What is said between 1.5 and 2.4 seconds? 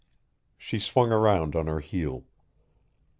on her heel.